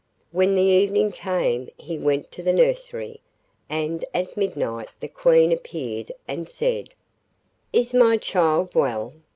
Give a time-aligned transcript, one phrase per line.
[0.31, 3.21] When the evening came he went to the nursery,
[3.69, 6.89] and at midnight the Queen appeared and said:
[7.71, 9.13] 'Is my child well?